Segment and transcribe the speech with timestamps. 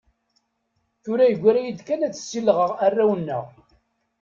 [1.03, 3.45] Tura yegra-yi-d kan ad ssilɣeɣ arraw-nneɣ.